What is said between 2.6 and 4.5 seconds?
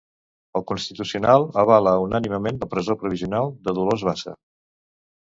la presó provisional de Dolors Bassa.